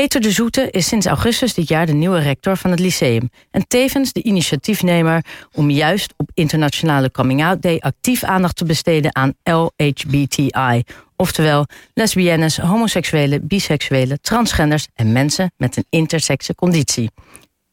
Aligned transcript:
Peter 0.00 0.20
de 0.20 0.30
Zoete 0.30 0.70
is 0.70 0.86
sinds 0.86 1.06
augustus 1.06 1.54
dit 1.54 1.68
jaar 1.68 1.86
de 1.86 1.92
nieuwe 1.92 2.18
rector 2.18 2.56
van 2.56 2.70
het 2.70 2.80
lyceum. 2.80 3.30
En 3.50 3.66
tevens 3.66 4.12
de 4.12 4.22
initiatiefnemer 4.22 5.24
om 5.54 5.70
juist 5.70 6.14
op 6.16 6.30
Internationale 6.34 7.10
Coming 7.10 7.44
Out 7.44 7.62
Day 7.62 7.78
actief 7.78 8.22
aandacht 8.22 8.56
te 8.56 8.64
besteden 8.64 9.14
aan 9.14 9.34
LHBTI. 9.42 10.82
Oftewel 11.16 11.66
lesbiennes, 11.94 12.56
homoseksuelen, 12.56 13.46
biseksuelen, 13.46 14.20
transgenders 14.20 14.86
en 14.94 15.12
mensen 15.12 15.52
met 15.56 15.76
een 15.76 15.86
intersexe 15.88 16.54
conditie. 16.54 17.10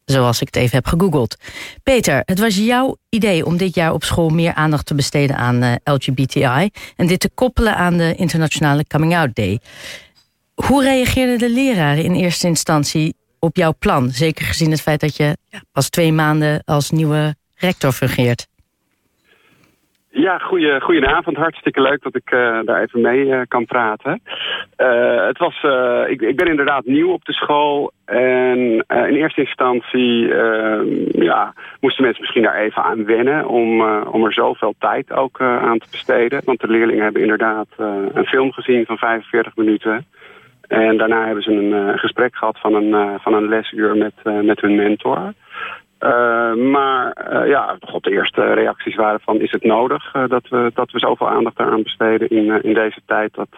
Zoals 0.05 0.41
ik 0.41 0.47
het 0.47 0.55
even 0.55 0.75
heb 0.75 0.85
gegoogeld. 0.85 1.35
Peter, 1.83 2.21
het 2.25 2.39
was 2.39 2.55
jouw 2.55 2.97
idee 3.09 3.45
om 3.45 3.57
dit 3.57 3.75
jaar 3.75 3.93
op 3.93 4.03
school 4.03 4.29
meer 4.29 4.53
aandacht 4.53 4.85
te 4.85 4.95
besteden 4.95 5.35
aan 5.35 5.63
uh, 5.63 5.73
LGBTI 5.83 6.69
en 6.95 7.07
dit 7.07 7.19
te 7.19 7.29
koppelen 7.33 7.75
aan 7.75 7.97
de 7.97 8.15
Internationale 8.15 8.85
Coming 8.87 9.15
Out 9.15 9.35
Day. 9.35 9.59
Hoe 10.65 10.83
reageerden 10.83 11.37
de 11.37 11.49
leraren 11.49 12.03
in 12.03 12.13
eerste 12.13 12.47
instantie 12.47 13.15
op 13.39 13.55
jouw 13.55 13.73
plan? 13.79 14.09
Zeker 14.09 14.45
gezien 14.45 14.71
het 14.71 14.81
feit 14.81 14.99
dat 14.99 15.17
je 15.17 15.37
pas 15.71 15.89
twee 15.89 16.11
maanden 16.11 16.61
als 16.65 16.91
nieuwe 16.91 17.35
rector 17.55 17.91
fungeert. 17.91 18.47
Ja, 20.09 20.37
goeie, 20.37 20.81
goedenavond. 20.81 21.37
Hartstikke 21.37 21.81
leuk 21.81 22.03
dat 22.03 22.15
ik 22.15 22.31
uh, 22.31 22.59
daar 22.65 22.81
even 22.81 23.01
mee 23.01 23.25
uh, 23.25 23.41
kan 23.47 23.65
praten. 23.65 24.21
Uh, 24.77 25.25
het 25.25 25.37
was, 25.37 25.63
ik, 26.09 26.21
ik, 26.21 26.35
ben 26.35 26.47
inderdaad 26.47 26.85
nieuw 26.85 27.11
op 27.11 27.25
de 27.25 27.33
school. 27.33 27.91
En 28.05 28.85
in 28.87 29.15
eerste 29.15 29.41
instantie 29.41 30.33
ehm, 30.33 31.23
ja, 31.23 31.53
moesten 31.79 32.03
mensen 32.03 32.21
misschien 32.21 32.43
daar 32.43 32.59
even 32.59 32.83
aan 32.83 33.05
wennen... 33.05 33.47
om, 33.47 33.81
om 34.01 34.25
er 34.25 34.33
zoveel 34.33 34.73
tijd 34.79 35.11
ook 35.11 35.41
aan 35.41 35.77
te 35.77 35.87
besteden. 35.91 36.41
Want 36.45 36.59
de 36.59 36.67
leerlingen 36.67 37.03
hebben 37.03 37.21
inderdaad 37.21 37.67
een 38.13 38.25
film 38.25 38.51
gezien 38.51 38.85
van 38.85 38.97
45 38.97 39.55
minuten... 39.55 40.05
En 40.67 40.97
daarna 40.97 41.25
hebben 41.25 41.43
ze 41.43 41.51
een 41.51 41.97
gesprek 41.97 42.35
gehad 42.35 42.59
van 42.59 42.73
een, 42.73 43.19
van 43.19 43.33
een 43.33 43.47
lesuur 43.47 43.97
met, 43.97 44.43
met 44.43 44.61
hun 44.61 44.75
mentor. 44.75 45.33
Maar 46.71 47.13
ja, 47.47 47.77
God, 47.79 48.03
de 48.03 48.11
eerste 48.11 48.53
reacties 48.53 48.95
waren 48.95 49.19
van 49.19 49.39
is 49.39 49.51
het 49.51 49.63
nodig 49.63 50.11
dat, 50.27 50.47
we, 50.49 50.71
dat 50.73 50.91
we 50.91 50.99
zoveel 50.99 51.29
aandacht 51.29 51.57
aan 51.57 51.83
besteden 51.83 52.29
in, 52.29 52.63
in 52.63 52.73
deze 52.73 53.01
tijd 53.05 53.33
dat 53.33 53.49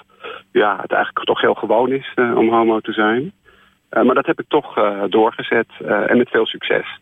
ja, 0.52 0.77
het 0.81 0.91
eigenlijk 0.91 1.25
toch 1.25 1.41
heel 1.41 1.53
gewoon 1.53 1.91
is 1.91 2.13
om 2.15 2.49
homo 2.49 2.80
te 2.80 2.91
zijn. 2.91 3.31
maar 3.89 4.15
dat 4.15 4.25
heb 4.25 4.39
ik 4.39 4.45
toch 4.47 4.73
doorgezet 5.09 5.67
en 6.07 6.17
met 6.17 6.30
veel 6.30 6.45
succes. 6.45 6.99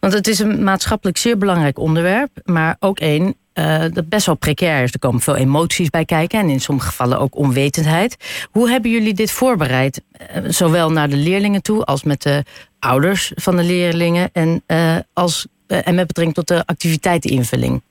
Want 0.00 0.12
het 0.12 0.26
is 0.26 0.38
een 0.38 0.64
maatschappelijk 0.64 1.16
zeer 1.18 1.38
belangrijk 1.38 1.78
onderwerp, 1.78 2.30
maar 2.44 2.76
ook 2.80 2.98
één 2.98 3.34
dat 3.92 4.08
best 4.08 4.26
wel 4.26 4.36
precair 4.36 4.82
is. 4.82 4.92
Er 4.92 4.98
komen 4.98 5.20
veel 5.20 5.36
emoties 5.36 5.90
bij 5.90 6.04
kijken 6.04 6.38
en 6.38 6.48
in 6.48 6.60
sommige 6.60 6.86
gevallen 6.86 7.18
ook 7.18 7.36
onwetendheid. 7.36 8.46
Hoe 8.50 8.70
hebben 8.70 8.90
jullie 8.90 9.14
dit 9.14 9.32
voorbereid? 9.32 10.02
zowel 10.44 10.90
naar 10.90 11.08
de 11.08 11.16
leerlingen 11.16 11.62
toe 11.62 11.84
als 11.84 12.04
met 12.04 12.22
de 12.22 12.44
ouders 12.80 13.32
van 13.34 13.56
de 13.56 13.64
leerlingen 13.64 14.30
en, 14.32 14.62
uh, 14.68 14.96
als, 15.14 15.46
uh, 15.68 15.88
en 15.88 15.94
met 15.94 16.06
betrekking 16.06 16.34
tot 16.34 16.48
de 16.48 16.66
activiteiteninvulling? 16.66 17.82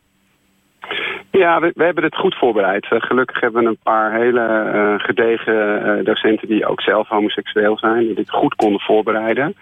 Ja, 1.31 1.59
we, 1.59 1.71
hebben 1.75 2.03
het 2.03 2.15
goed 2.15 2.35
voorbereid. 2.35 2.87
Uh, 2.91 3.01
gelukkig 3.01 3.39
hebben 3.39 3.63
we 3.63 3.69
een 3.69 3.77
paar 3.83 4.13
hele 4.13 4.95
gedegen 4.97 6.03
docenten 6.03 6.47
die 6.47 6.65
ook 6.65 6.81
zelf 6.81 7.07
homoseksueel 7.07 7.77
zijn, 7.77 8.05
die 8.05 8.15
dit 8.15 8.29
goed 8.29 8.55
konden 8.55 8.81
voorbereiden. 8.81 9.55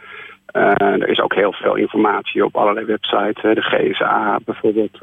er 0.52 1.10
is 1.10 1.20
ook 1.20 1.34
heel 1.34 1.54
veel 1.54 1.76
informatie 1.76 2.46
op 2.46 2.56
allerlei 2.56 2.86
websites. 2.86 3.42
de 3.42 3.62
GSA 3.62 4.40
bijvoorbeeld, 4.46 5.00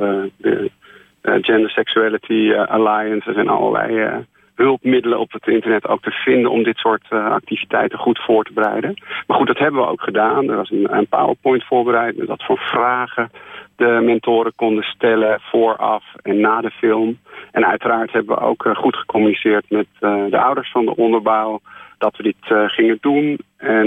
Gender 1.40 1.70
Sexuality 1.70 2.54
Alliance. 2.54 3.28
Er 3.28 3.34
zijn 3.34 3.48
allerlei 3.48 4.24
hulpmiddelen 4.54 5.18
op 5.18 5.32
het 5.32 5.46
internet 5.46 5.88
ook 5.88 6.02
te 6.02 6.10
vinden 6.10 6.50
om 6.50 6.62
dit 6.62 6.76
soort 6.76 7.10
activiteiten 7.10 7.98
goed 7.98 8.18
voor 8.18 8.44
te 8.44 8.52
bereiden. 8.52 8.94
Maar 9.26 9.36
goed, 9.36 9.46
dat 9.46 9.58
hebben 9.58 9.80
we 9.80 9.88
ook 9.88 10.02
gedaan. 10.02 10.50
Er 10.50 10.56
was 10.56 10.70
een, 10.70 10.96
een 10.96 11.06
PowerPoint 11.06 11.64
voorbereid 11.64 12.16
met 12.16 12.26
wat 12.26 12.44
voor 12.44 12.58
vragen 12.58 13.30
de 13.76 14.00
mentoren 14.04 14.52
konden 14.54 14.84
stellen 14.84 15.40
vooraf 15.40 16.04
en 16.22 16.40
na 16.40 16.60
de 16.60 16.70
film. 16.70 17.18
En 17.52 17.66
uiteraard 17.66 18.12
hebben 18.12 18.36
we 18.36 18.42
ook 18.42 18.68
goed 18.74 18.96
gecommuniceerd 18.96 19.70
met 19.70 19.86
de 20.00 20.38
ouders 20.38 20.70
van 20.70 20.84
de 20.84 20.96
onderbouw 20.96 21.60
dat 21.98 22.16
we 22.16 22.22
dit 22.22 22.70
gingen 22.70 22.98
doen. 23.00 23.38
En 23.56 23.86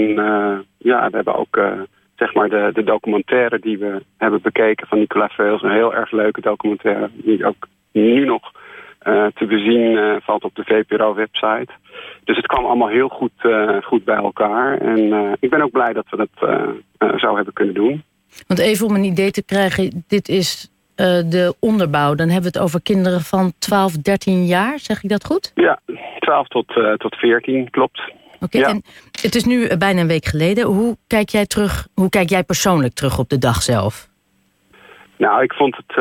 ja, 0.78 1.10
we 1.10 1.16
hebben 1.16 1.34
ook 1.34 1.60
zeg 2.32 2.34
maar 2.34 2.48
de, 2.48 2.70
de 2.72 2.84
documentaire 2.84 3.58
die 3.58 3.78
we 3.78 4.02
hebben 4.16 4.42
bekeken 4.42 4.86
van 4.86 4.98
Nicola 4.98 5.28
Veels. 5.28 5.62
Een 5.62 5.70
heel 5.70 5.94
erg 5.94 6.10
leuke 6.10 6.40
documentaire 6.40 7.10
die 7.12 7.46
ook 7.46 7.68
nu 7.92 8.24
nog 8.24 8.52
uh, 9.06 9.26
te 9.34 9.46
bezien 9.46 9.92
uh, 9.92 10.16
valt 10.22 10.44
op 10.44 10.54
de 10.54 10.64
VPRO-website. 10.64 11.72
Dus 12.24 12.36
het 12.36 12.46
kwam 12.46 12.64
allemaal 12.64 12.88
heel 12.88 13.08
goed, 13.08 13.32
uh, 13.42 13.76
goed 13.82 14.04
bij 14.04 14.16
elkaar. 14.16 14.78
En 14.78 15.36
ik 15.40 15.50
ben 15.50 15.62
ook 15.62 15.70
blij 15.70 15.92
dat 15.92 16.06
we 16.10 16.16
dat 16.16 17.20
zo 17.20 17.34
hebben 17.34 17.52
kunnen 17.52 17.74
doen. 17.74 18.02
Want 18.46 18.60
even 18.60 18.86
om 18.86 18.94
een 18.94 19.04
idee 19.04 19.30
te 19.30 19.44
krijgen, 19.44 20.04
dit 20.08 20.28
is 20.28 20.70
de 20.94 21.54
onderbouw. 21.60 22.14
Dan 22.14 22.28
hebben 22.28 22.52
we 22.52 22.58
het 22.58 22.66
over 22.66 22.82
kinderen 22.82 23.20
van 23.20 23.52
12, 23.58 23.92
13 23.92 24.44
jaar, 24.44 24.78
zeg 24.78 25.02
ik 25.02 25.08
dat 25.08 25.24
goed? 25.24 25.52
Ja, 25.54 25.80
12 26.18 26.48
tot, 26.48 26.66
tot 26.96 27.14
14, 27.16 27.70
klopt. 27.70 28.12
Oké, 28.40 28.58
ja. 28.58 28.66
en 28.68 28.82
het 29.22 29.34
is 29.34 29.44
nu 29.44 29.76
bijna 29.76 30.00
een 30.00 30.06
week 30.06 30.24
geleden. 30.24 30.66
Hoe 30.66 30.96
kijk 31.06 31.28
jij 31.28 31.46
terug? 31.46 31.86
Hoe 31.94 32.08
kijk 32.08 32.28
jij 32.28 32.42
persoonlijk 32.42 32.94
terug 32.94 33.18
op 33.18 33.28
de 33.28 33.38
dag 33.38 33.62
zelf? 33.62 34.08
Nou, 35.16 35.42
ik 35.42 35.52
vond 35.52 35.76
het 35.76 35.96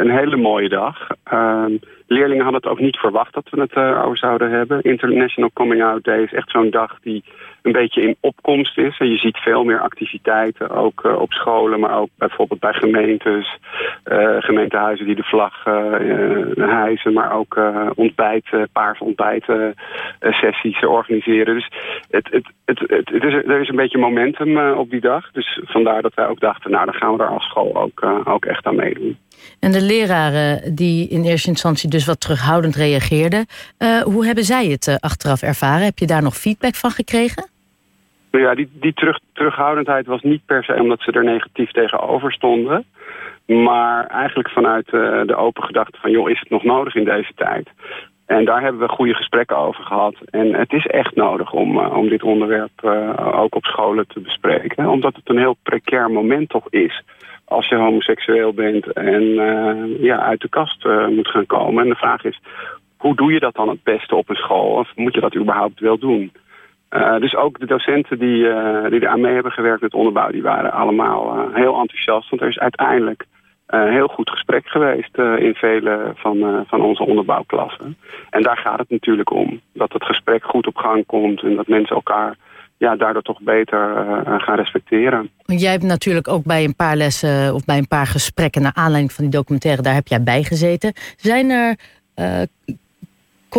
een 0.00 0.10
hele 0.10 0.36
mooie 0.36 0.68
dag. 0.68 1.06
Ehm, 1.24 1.76
leerlingen 2.06 2.42
hadden 2.42 2.60
het 2.62 2.70
ook 2.70 2.80
niet 2.80 2.96
verwacht 2.96 3.34
dat 3.34 3.48
we 3.50 3.60
het 3.60 3.74
uh, 3.74 4.04
over 4.04 4.18
zouden 4.18 4.50
hebben. 4.50 4.82
International 4.82 5.50
Coming 5.52 5.82
Out 5.82 6.04
Day 6.04 6.22
is 6.22 6.32
echt 6.32 6.50
zo'n 6.50 6.70
dag 6.70 6.98
die 7.00 7.24
een 7.66 7.72
beetje 7.72 8.02
in 8.02 8.16
opkomst 8.20 8.78
is. 8.78 8.98
En 8.98 9.10
je 9.10 9.16
ziet 9.16 9.36
veel 9.36 9.64
meer 9.64 9.80
activiteiten, 9.80 10.70
ook 10.70 11.02
uh, 11.04 11.20
op 11.20 11.32
scholen, 11.32 11.80
maar 11.80 11.98
ook 11.98 12.08
bijvoorbeeld 12.18 12.60
bij 12.60 12.72
gemeentes, 12.72 13.58
uh, 14.04 14.36
gemeentehuizen 14.38 15.06
die 15.06 15.14
de 15.14 15.22
vlag 15.22 15.64
hijsen, 16.54 17.12
maar 17.12 17.32
ook 17.32 17.60
ontbijten, 17.94 18.68
paarse 18.72 19.04
ontbijten 19.04 19.74
sessies 20.20 20.86
organiseren. 20.86 21.54
Dus 21.54 21.70
het, 22.10 22.28
het, 22.30 22.46
het, 22.64 22.78
het, 22.88 23.24
is, 23.24 23.34
er 23.34 23.60
is 23.60 23.68
een 23.68 23.76
beetje 23.76 23.98
momentum 23.98 24.58
op 24.58 24.90
die 24.90 25.00
dag. 25.00 25.30
Dus 25.30 25.60
vandaar 25.64 26.02
dat 26.02 26.14
wij 26.14 26.26
ook 26.26 26.40
dachten, 26.40 26.70
nou 26.70 26.84
dan 26.84 26.94
gaan 26.94 27.16
we 27.16 27.22
er 27.22 27.28
als 27.28 27.44
school 27.44 27.76
ook, 27.76 28.06
ook 28.24 28.44
echt 28.44 28.66
aan 28.66 28.76
meedoen. 28.76 29.18
En 29.60 29.72
de 29.72 29.80
leraren 29.80 30.74
die 30.74 31.08
in 31.08 31.24
eerste 31.24 31.48
instantie 31.48 31.90
dus 31.90 32.06
wat 32.06 32.20
terughoudend 32.20 32.76
reageerden... 32.76 33.46
Uh, 33.78 34.02
hoe 34.02 34.26
hebben 34.26 34.44
zij 34.44 34.66
het 34.66 34.86
uh, 34.86 34.94
achteraf 35.00 35.42
ervaren? 35.42 35.84
Heb 35.84 35.98
je 35.98 36.06
daar 36.06 36.22
nog 36.22 36.36
feedback 36.36 36.74
van 36.74 36.90
gekregen? 36.90 37.48
Nou 38.36 38.48
ja, 38.48 38.54
die, 38.54 38.68
die 38.72 38.92
terug, 38.92 39.18
terughoudendheid 39.32 40.06
was 40.06 40.22
niet 40.22 40.46
per 40.46 40.64
se 40.64 40.80
omdat 40.80 41.00
ze 41.00 41.12
er 41.12 41.24
negatief 41.24 41.70
tegenover 41.70 42.32
stonden. 42.32 42.84
Maar 43.46 44.06
eigenlijk 44.06 44.50
vanuit 44.50 44.86
uh, 44.86 45.20
de 45.26 45.36
open 45.36 45.62
gedachte 45.62 45.98
van... 46.00 46.10
joh, 46.10 46.30
is 46.30 46.40
het 46.40 46.50
nog 46.50 46.62
nodig 46.62 46.94
in 46.94 47.04
deze 47.04 47.32
tijd? 47.34 47.68
En 48.26 48.44
daar 48.44 48.62
hebben 48.62 48.80
we 48.80 48.88
goede 48.88 49.14
gesprekken 49.14 49.56
over 49.56 49.84
gehad. 49.84 50.14
En 50.30 50.54
het 50.54 50.72
is 50.72 50.86
echt 50.86 51.14
nodig 51.14 51.52
om, 51.52 51.78
om 51.78 52.08
dit 52.08 52.22
onderwerp 52.22 52.84
ook 53.32 53.54
op 53.54 53.64
scholen 53.64 54.06
te 54.06 54.20
bespreken. 54.20 54.88
Omdat 54.88 55.14
het 55.14 55.28
een 55.28 55.38
heel 55.38 55.56
precair 55.62 56.10
moment 56.10 56.48
toch 56.48 56.66
is 56.70 57.02
als 57.44 57.68
je 57.68 57.76
homoseksueel 57.76 58.52
bent 58.52 58.92
en 58.92 59.22
ja, 60.00 60.18
uit 60.18 60.40
de 60.40 60.48
kast 60.48 60.84
moet 61.08 61.28
gaan 61.28 61.46
komen. 61.46 61.82
En 61.82 61.88
de 61.88 61.96
vraag 61.96 62.24
is, 62.24 62.40
hoe 62.96 63.16
doe 63.16 63.32
je 63.32 63.40
dat 63.40 63.54
dan 63.54 63.68
het 63.68 63.82
beste 63.82 64.14
op 64.14 64.28
een 64.28 64.36
school? 64.36 64.70
Of 64.70 64.92
moet 64.96 65.14
je 65.14 65.20
dat 65.20 65.36
überhaupt 65.36 65.80
wel 65.80 65.98
doen? 65.98 66.32
Uh, 66.90 67.18
dus 67.18 67.36
ook 67.36 67.58
de 67.58 67.66
docenten 67.66 68.18
die, 68.18 68.42
die 68.90 69.00
er 69.00 69.08
aan 69.08 69.20
mee 69.20 69.34
hebben 69.34 69.52
gewerkt 69.52 69.82
met 69.82 69.94
onderbouw... 69.94 70.30
die 70.30 70.42
waren 70.42 70.72
allemaal 70.72 71.48
heel 71.52 71.78
enthousiast. 71.78 72.30
Want 72.30 72.42
er 72.42 72.48
is 72.48 72.58
uiteindelijk 72.58 73.24
een 73.66 73.92
heel 73.92 74.08
goed 74.08 74.30
gesprek 74.30 74.68
geweest 74.68 75.18
in 75.18 75.54
vele 75.54 76.12
van, 76.14 76.64
van 76.66 76.80
onze 76.80 77.02
onderbouwklassen. 77.02 77.96
En 78.30 78.42
daar 78.42 78.56
gaat 78.56 78.78
het 78.78 78.90
natuurlijk 78.90 79.30
om. 79.30 79.60
Dat 79.72 79.92
het 79.92 80.04
gesprek 80.04 80.44
goed 80.44 80.66
op 80.66 80.76
gang 80.76 81.06
komt 81.06 81.42
en 81.42 81.56
dat 81.56 81.66
mensen 81.66 81.96
elkaar 81.96 82.36
ja, 82.76 82.96
daardoor 82.96 83.22
toch 83.22 83.40
beter 83.40 84.06
gaan 84.38 84.56
respecteren. 84.56 85.30
Jij 85.44 85.70
hebt 85.70 85.82
natuurlijk 85.82 86.28
ook 86.28 86.44
bij 86.44 86.64
een 86.64 86.76
paar 86.76 86.96
lessen 86.96 87.54
of 87.54 87.64
bij 87.64 87.78
een 87.78 87.88
paar 87.88 88.06
gesprekken... 88.06 88.62
naar 88.62 88.74
aanleiding 88.74 89.12
van 89.12 89.24
die 89.24 89.32
documentaire, 89.32 89.82
daar 89.82 89.94
heb 89.94 90.08
jij 90.08 90.22
bij 90.22 90.42
gezeten. 90.42 90.92
Zijn 91.16 91.50
er 91.50 91.76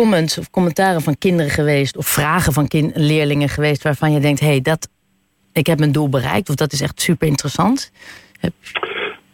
comments 0.00 0.38
of 0.38 0.50
commentaren 0.50 1.00
van 1.00 1.18
kinderen 1.18 1.50
geweest... 1.50 1.96
of 1.96 2.06
vragen 2.06 2.52
van 2.52 2.66
leerlingen 2.94 3.48
geweest 3.48 3.82
waarvan 3.82 4.12
je 4.12 4.20
denkt... 4.20 4.40
hé, 4.40 4.46
hey, 4.46 4.60
dat, 4.60 4.88
ik 5.52 5.66
heb 5.66 5.78
mijn 5.78 5.92
doel 5.92 6.08
bereikt 6.08 6.48
of 6.48 6.54
dat 6.54 6.72
is 6.72 6.80
echt 6.80 7.00
super 7.00 7.26
interessant? 7.28 7.92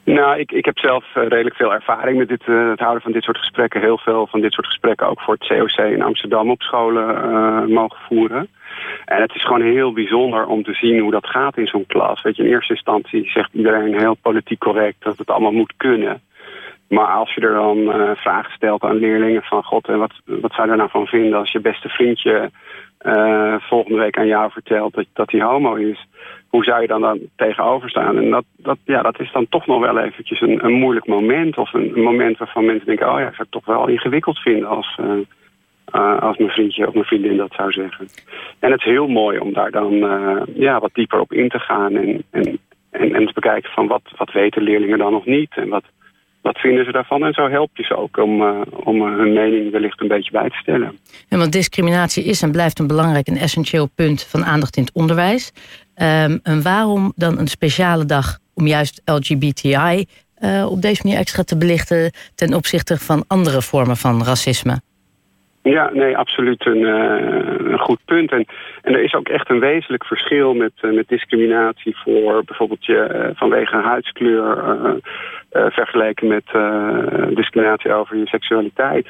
Nou, 0.04 0.38
ik, 0.38 0.52
ik 0.52 0.64
heb 0.64 0.78
zelf 0.78 1.04
uh, 1.16 1.22
redelijk 1.28 1.56
veel 1.56 1.72
ervaring 1.72 2.18
met 2.18 2.28
dit, 2.28 2.42
uh, 2.46 2.70
het 2.70 2.78
houden 2.78 3.02
van 3.02 3.12
dit 3.12 3.22
soort 3.22 3.38
gesprekken. 3.38 3.80
Heel 3.80 3.98
veel 3.98 4.26
van 4.26 4.40
dit 4.40 4.52
soort 4.52 4.66
gesprekken 4.66 5.08
ook 5.08 5.20
voor 5.20 5.36
het 5.38 5.46
COC 5.48 5.86
in 5.86 6.02
Amsterdam 6.02 6.50
op 6.50 6.62
scholen 6.62 7.08
uh, 7.16 7.74
mogen 7.74 7.98
voeren. 8.08 8.48
En 9.04 9.20
het 9.20 9.34
is 9.34 9.44
gewoon 9.44 9.62
heel 9.62 9.92
bijzonder 9.92 10.46
om 10.46 10.62
te 10.62 10.74
zien 10.74 10.98
hoe 11.00 11.10
dat 11.10 11.26
gaat 11.26 11.56
in 11.56 11.66
zo'n 11.66 11.86
klas. 11.86 12.22
Weet 12.22 12.36
je, 12.36 12.42
in 12.42 12.50
eerste 12.50 12.72
instantie 12.72 13.30
zegt 13.30 13.52
iedereen 13.52 13.98
heel 13.98 14.16
politiek 14.22 14.58
correct 14.58 14.96
dat 15.02 15.18
het 15.18 15.30
allemaal 15.30 15.52
moet 15.52 15.74
kunnen. 15.76 16.20
Maar 16.94 17.06
als 17.06 17.34
je 17.34 17.40
er 17.40 17.54
dan 17.54 17.78
uh, 17.78 18.10
vragen 18.14 18.52
stelt 18.52 18.82
aan 18.82 18.96
leerlingen 18.96 19.42
van... 19.42 19.62
God, 19.62 19.88
en 19.88 19.98
wat, 19.98 20.12
wat 20.24 20.52
zou 20.52 20.66
je 20.66 20.72
er 20.72 20.78
nou 20.78 20.90
van 20.90 21.06
vinden 21.06 21.38
als 21.38 21.52
je 21.52 21.60
beste 21.60 21.88
vriendje... 21.88 22.50
Uh, 23.06 23.54
volgende 23.58 23.98
week 23.98 24.18
aan 24.18 24.26
jou 24.26 24.50
vertelt 24.50 24.94
dat, 24.94 25.06
dat 25.12 25.30
hij 25.30 25.40
homo 25.40 25.74
is... 25.74 26.06
hoe 26.48 26.64
zou 26.64 26.80
je 26.80 26.86
dan, 26.86 27.00
dan 27.00 27.18
tegenover 27.36 27.90
staan? 27.90 28.16
En 28.16 28.30
dat, 28.30 28.44
dat, 28.56 28.78
ja, 28.84 29.02
dat 29.02 29.20
is 29.20 29.32
dan 29.32 29.48
toch 29.48 29.66
nog 29.66 29.80
wel 29.80 29.98
eventjes 29.98 30.40
een, 30.40 30.64
een 30.64 30.72
moeilijk 30.72 31.06
moment... 31.06 31.58
of 31.58 31.72
een, 31.72 32.02
moment 32.02 32.38
waarvan 32.38 32.64
mensen 32.64 32.86
denken... 32.86 33.12
oh 33.12 33.18
ja, 33.18 33.26
ik 33.26 33.34
zou 33.34 33.42
het 33.42 33.50
toch 33.50 33.64
wel 33.64 33.88
ingewikkeld 33.88 34.38
vinden 34.38 34.68
als... 34.68 34.98
Als 36.20 36.36
mijn 36.36 36.50
vriendje 36.50 36.86
of 36.86 36.94
mijn 36.94 37.06
vriendin 37.06 37.36
dat 37.36 37.52
zou 37.56 37.72
zeggen. 37.72 38.06
En 38.58 38.70
het 38.70 38.80
is 38.80 38.86
heel 38.86 39.08
mooi 39.08 39.38
om 39.38 39.52
daar 39.52 39.70
dan 39.70 39.92
ja, 40.54 40.80
wat 40.80 40.94
dieper 40.94 41.20
op 41.20 41.32
in 41.32 41.48
te 41.48 41.58
gaan 41.58 41.96
en, 41.96 42.22
en, 42.30 42.58
en, 42.90 43.14
en 43.14 43.26
te 43.26 43.32
bekijken 43.32 43.70
van 43.70 43.86
wat, 43.86 44.02
wat 44.16 44.32
weten 44.32 44.62
leerlingen 44.62 44.98
dan 44.98 45.12
nog 45.12 45.26
niet 45.26 45.56
en 45.56 45.68
wat, 45.68 45.84
wat 46.44 46.58
vinden 46.58 46.84
ze 46.84 46.92
daarvan? 46.92 47.24
En 47.24 47.32
zo 47.32 47.48
help 47.48 47.70
je 47.76 47.84
ze 47.84 47.96
ook 47.96 48.16
om, 48.16 48.42
uh, 48.42 48.60
om 48.84 49.02
hun 49.02 49.32
mening 49.32 49.70
wellicht 49.70 50.00
een 50.00 50.08
beetje 50.08 50.30
bij 50.30 50.48
te 50.48 50.56
stellen. 50.56 50.98
Ja, 51.28 51.38
want 51.38 51.52
discriminatie 51.52 52.24
is 52.24 52.42
en 52.42 52.52
blijft 52.52 52.78
een 52.78 52.86
belangrijk 52.86 53.26
en 53.26 53.36
essentieel 53.36 53.88
punt 53.94 54.22
van 54.22 54.44
aandacht 54.44 54.76
in 54.76 54.82
het 54.82 54.92
onderwijs. 54.94 55.52
Um, 55.96 56.40
en 56.42 56.62
waarom 56.62 57.12
dan 57.16 57.38
een 57.38 57.46
speciale 57.46 58.04
dag 58.04 58.38
om 58.54 58.66
juist 58.66 59.02
LGBTI 59.04 60.04
uh, 60.38 60.66
op 60.70 60.82
deze 60.82 61.00
manier 61.04 61.18
extra 61.18 61.42
te 61.42 61.56
belichten 61.56 62.12
ten 62.34 62.54
opzichte 62.54 62.98
van 62.98 63.24
andere 63.26 63.62
vormen 63.62 63.96
van 63.96 64.24
racisme? 64.24 64.80
Ja, 65.70 65.90
nee, 65.92 66.16
absoluut 66.16 66.66
een, 66.66 66.80
uh, 66.80 67.72
een 67.72 67.78
goed 67.78 67.98
punt. 68.04 68.30
En, 68.30 68.46
en 68.82 68.94
er 68.94 69.02
is 69.02 69.14
ook 69.14 69.28
echt 69.28 69.50
een 69.50 69.60
wezenlijk 69.60 70.04
verschil 70.04 70.54
met, 70.54 70.72
uh, 70.82 70.94
met 70.94 71.08
discriminatie 71.08 71.96
voor 71.96 72.44
bijvoorbeeld 72.44 72.84
je 72.84 73.10
uh, 73.14 73.30
vanwege 73.34 73.76
huidskleur 73.76 74.62
vergeleken 75.50 76.26
met 76.28 76.44
discriminatie 77.34 77.92
over 77.92 78.16
je 78.16 78.26
seksualiteit. 78.26 79.06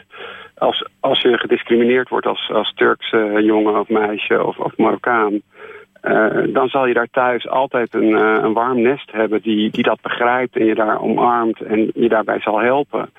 Als, 0.54 0.88
als 1.00 1.20
je 1.20 1.38
gediscrimineerd 1.38 2.08
wordt 2.08 2.26
als, 2.26 2.50
als 2.52 2.72
Turkse 2.74 3.40
jongen 3.42 3.80
of 3.80 3.88
meisje 3.88 4.44
of, 4.44 4.58
of 4.58 4.76
Marokkaan, 4.76 5.40
uh, 6.04 6.54
dan 6.54 6.68
zal 6.68 6.86
je 6.86 6.94
daar 6.94 7.08
thuis 7.10 7.48
altijd 7.48 7.94
een, 7.94 8.08
uh, 8.08 8.38
een 8.42 8.52
warm 8.52 8.82
nest 8.82 9.12
hebben 9.12 9.42
die, 9.42 9.70
die 9.70 9.82
dat 9.82 10.00
begrijpt 10.00 10.56
en 10.56 10.64
je 10.64 10.74
daar 10.74 11.00
omarmt 11.00 11.60
en 11.60 11.90
je 11.94 12.08
daarbij 12.08 12.40
zal 12.40 12.60
helpen. 12.60 13.10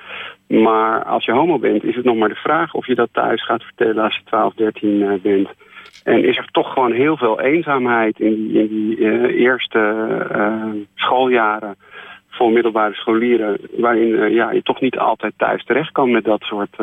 Maar 0.47 1.03
als 1.03 1.25
je 1.25 1.31
homo 1.31 1.59
bent, 1.59 1.83
is 1.83 1.95
het 1.95 2.05
nog 2.05 2.15
maar 2.15 2.29
de 2.29 2.35
vraag 2.35 2.73
of 2.73 2.87
je 2.87 2.95
dat 2.95 3.09
thuis 3.11 3.45
gaat 3.45 3.63
vertellen 3.63 4.03
als 4.03 4.15
je 4.15 4.23
12, 4.23 4.53
13 4.53 4.89
uh, 4.89 5.13
bent. 5.21 5.49
En 6.03 6.23
is 6.23 6.37
er 6.37 6.47
toch 6.51 6.73
gewoon 6.73 6.91
heel 6.91 7.17
veel 7.17 7.41
eenzaamheid 7.41 8.19
in 8.19 8.33
die, 8.35 8.59
in 8.59 8.67
die 8.67 9.35
eerste 9.35 10.85
schooljaren 10.95 11.75
voor 12.29 12.51
middelbare 12.51 12.93
scholieren, 12.93 13.57
waarin 13.77 14.33
ja, 14.33 14.51
je 14.51 14.61
toch 14.61 14.81
niet 14.81 14.97
altijd 14.97 15.33
thuis 15.37 15.63
terecht 15.63 15.91
kan 15.91 16.11
met 16.11 16.23
dat 16.23 16.41
soort 16.41 16.75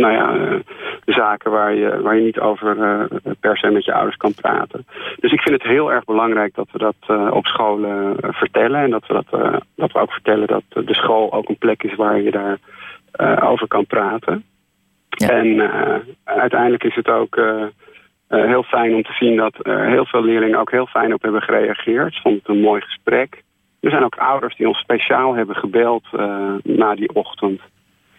nou 0.00 0.12
ja, 0.12 0.34
uh, 0.34 0.60
zaken 1.04 1.50
waar 1.50 1.74
je, 1.74 2.00
waar 2.00 2.16
je 2.16 2.24
niet 2.24 2.40
over 2.40 2.76
uh, 2.76 3.04
per 3.40 3.58
se 3.58 3.70
met 3.70 3.84
je 3.84 3.92
ouders 3.92 4.16
kan 4.16 4.34
praten. 4.34 4.86
Dus 5.20 5.32
ik 5.32 5.40
vind 5.40 5.62
het 5.62 5.70
heel 5.70 5.92
erg 5.92 6.04
belangrijk 6.04 6.54
dat 6.54 6.68
we 6.72 6.78
dat 6.78 6.96
uh, 7.10 7.30
op 7.32 7.46
scholen 7.46 8.16
vertellen. 8.20 8.80
En 8.80 8.90
dat 8.90 9.06
we, 9.06 9.12
dat, 9.12 9.62
dat 9.74 9.92
we 9.92 9.98
ook 9.98 10.12
vertellen 10.12 10.46
dat 10.46 10.62
de 10.68 10.94
school 10.94 11.32
ook 11.32 11.48
een 11.48 11.58
plek 11.58 11.82
is 11.82 11.94
waar 11.94 12.20
je 12.20 12.30
daar 12.30 12.58
over 13.40 13.68
kan 13.68 13.86
praten. 13.86 14.44
Ja. 15.08 15.28
En 15.28 15.70
uiteindelijk 16.24 16.84
is 16.84 16.94
het 16.94 17.08
ook 17.08 17.40
heel 18.28 18.62
fijn 18.62 18.94
om 18.94 19.02
te 19.02 19.12
zien 19.12 19.36
dat 19.36 19.54
heel 19.62 20.06
veel 20.06 20.24
leerlingen 20.24 20.58
ook 20.58 20.70
heel 20.70 20.86
fijn 20.86 21.14
op 21.14 21.22
hebben 21.22 21.42
gereageerd. 21.42 22.14
Ik 22.14 22.20
vond 22.22 22.38
het 22.38 22.48
een 22.48 22.60
mooi 22.60 22.80
gesprek. 22.80 23.42
Er 23.80 23.90
zijn 23.90 24.04
ook 24.04 24.16
ouders 24.16 24.56
die 24.56 24.68
ons 24.68 24.78
speciaal 24.78 25.34
hebben 25.34 25.56
gebeld 25.56 26.04
na 26.62 26.94
die 26.94 27.14
ochtend 27.14 27.60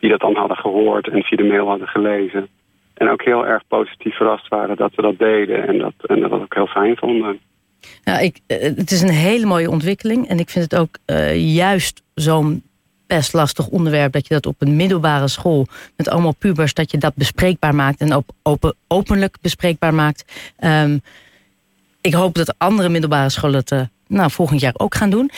die 0.07 0.17
dat 0.17 0.33
dan 0.33 0.41
hadden 0.41 0.57
gehoord 0.57 1.07
en 1.09 1.23
via 1.23 1.37
de 1.37 1.43
mail 1.43 1.67
hadden 1.67 1.87
gelezen. 1.87 2.47
En 2.93 3.09
ook 3.09 3.23
heel 3.23 3.45
erg 3.45 3.63
positief 3.67 4.15
verrast 4.15 4.47
waren 4.47 4.75
dat 4.75 4.95
we 4.95 5.01
dat 5.01 5.19
deden 5.19 5.67
en 5.67 5.77
dat, 5.77 5.93
en 6.05 6.19
dat 6.19 6.31
ook 6.31 6.53
heel 6.53 6.67
fijn 6.67 6.97
vonden. 6.97 7.39
Ja, 8.03 8.19
ik, 8.19 8.39
eh, 8.47 8.61
het 8.61 8.91
is 8.91 9.01
een 9.01 9.09
hele 9.09 9.45
mooie 9.45 9.69
ontwikkeling. 9.69 10.27
En 10.27 10.39
ik 10.39 10.49
vind 10.49 10.71
het 10.71 10.79
ook 10.79 10.97
uh, 11.05 11.55
juist 11.55 12.01
zo'n 12.13 12.63
best 13.07 13.33
lastig 13.33 13.67
onderwerp... 13.67 14.11
dat 14.11 14.27
je 14.27 14.33
dat 14.33 14.45
op 14.45 14.55
een 14.61 14.75
middelbare 14.75 15.27
school 15.27 15.67
met 15.95 16.09
allemaal 16.09 16.35
pubers... 16.35 16.73
dat 16.73 16.91
je 16.91 16.97
dat 16.97 17.15
bespreekbaar 17.15 17.75
maakt 17.75 17.99
en 17.99 18.15
op, 18.15 18.29
open, 18.43 18.75
openlijk 18.87 19.37
bespreekbaar 19.41 19.93
maakt. 19.93 20.51
Um, 20.59 21.01
ik 22.01 22.13
hoop 22.13 22.35
dat 22.35 22.55
andere 22.57 22.89
middelbare 22.89 23.29
scholen 23.29 23.59
het 23.59 23.71
uh, 23.71 23.81
nou, 24.07 24.31
volgend 24.31 24.59
jaar 24.59 24.73
ook 24.77 24.95
gaan 24.95 25.09
doen. 25.09 25.31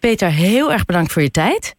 Peter, 0.00 0.30
heel 0.30 0.72
erg 0.72 0.84
bedankt 0.84 1.12
voor 1.12 1.22
je 1.22 1.30
tijd. 1.30 1.76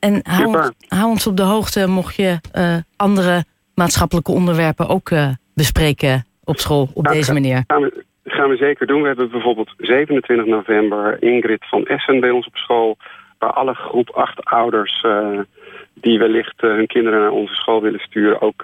En 0.00 0.20
hou 0.22 0.46
ons, 0.46 0.72
hou 0.88 1.10
ons, 1.10 1.26
op 1.26 1.36
de 1.36 1.42
hoogte 1.42 1.86
mocht 1.86 2.16
je 2.16 2.38
uh, 2.54 2.76
andere 2.96 3.44
maatschappelijke 3.74 4.32
onderwerpen 4.32 4.88
ook 4.88 5.10
uh, 5.10 5.28
bespreken 5.54 6.24
op 6.44 6.58
school 6.58 6.88
op 6.94 7.04
deze 7.04 7.32
manier. 7.32 7.64
Gaan 7.66 7.82
we, 7.82 8.04
gaan 8.24 8.48
we 8.48 8.56
zeker 8.56 8.86
doen. 8.86 9.00
We 9.00 9.06
hebben 9.06 9.30
bijvoorbeeld 9.30 9.74
27 9.76 10.46
november 10.46 11.22
Ingrid 11.22 11.68
van 11.68 11.86
Essen 11.86 12.20
bij 12.20 12.30
ons 12.30 12.46
op 12.46 12.56
school. 12.56 12.96
Waar 13.38 13.52
alle 13.52 13.74
groep 13.74 14.10
8 14.10 14.44
ouders 14.44 15.02
uh, 15.06 15.40
die 15.94 16.18
wellicht 16.18 16.60
hun 16.60 16.86
kinderen 16.86 17.20
naar 17.20 17.30
onze 17.30 17.54
school 17.54 17.82
willen 17.82 18.00
sturen... 18.00 18.40
ook 18.40 18.62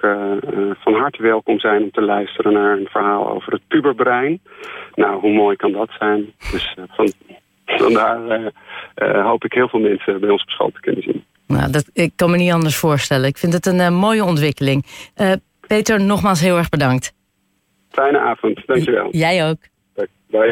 van 0.79 0.93
harte 0.93 1.21
welkom 1.21 1.59
zijn 1.59 1.83
om 1.83 1.91
te 1.91 2.01
luisteren 2.01 2.53
naar 2.53 2.77
een 2.77 2.87
verhaal 2.89 3.29
over 3.29 3.53
het 3.53 3.61
puberbrein. 3.67 4.39
Nou, 4.93 5.19
hoe 5.19 5.33
mooi 5.33 5.55
kan 5.55 5.71
dat 5.71 5.89
zijn? 5.99 6.33
Dus 6.51 6.75
van, 6.89 7.11
vandaar 7.65 8.51
hoop 9.23 9.43
ik 9.43 9.53
heel 9.53 9.67
veel 9.67 9.79
mensen 9.79 10.19
bij 10.19 10.29
ons 10.29 10.43
op 10.43 10.49
school 10.49 10.71
te 10.71 10.79
kunnen 10.79 11.03
zien. 11.03 11.23
Nou, 11.47 11.71
dat, 11.71 11.89
ik 11.93 12.11
kan 12.15 12.31
me 12.31 12.37
niet 12.37 12.51
anders 12.51 12.75
voorstellen. 12.75 13.27
Ik 13.27 13.37
vind 13.37 13.53
het 13.53 13.65
een 13.65 13.79
uh, 13.79 13.89
mooie 13.89 14.23
ontwikkeling. 14.23 14.85
Peter, 15.67 16.01
nogmaals 16.01 16.41
heel 16.41 16.57
erg 16.57 16.69
bedankt. 16.69 17.13
Fijne 17.89 18.19
avond, 18.19 18.63
dankjewel. 18.65 19.07
Jij 19.11 19.49
ook. 19.49 19.57
Bye. 20.27 20.51